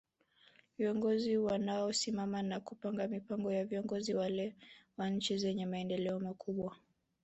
Viongozi 0.77 1.37
wanao 1.37 1.93
simama 1.93 2.41
na 2.41 2.59
kupanga 2.59 3.07
mipango 3.07 3.51
ni 3.51 3.63
viongozi 3.63 4.13
wale 4.13 4.55
wa 4.97 5.09
nchi 5.09 5.37
zenye 5.37 5.65
maendeleo 5.65 6.19
makubwa 6.19 6.75